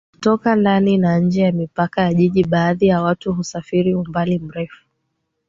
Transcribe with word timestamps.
hutoka 0.13 0.55
ndani 0.55 0.97
na 0.97 1.19
nje 1.19 1.41
ya 1.41 1.51
mipaka 1.51 2.01
ya 2.01 2.13
jiji 2.13 2.43
baadhi 2.43 2.87
yake 2.87 3.29
husafiri 3.29 3.95
umbali 3.95 4.39
mrefu 4.39 4.83